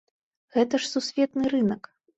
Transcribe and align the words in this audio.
Гэта 0.55 0.81
ж 0.85 0.91
сусветны 0.95 1.45
рынак! 1.57 1.97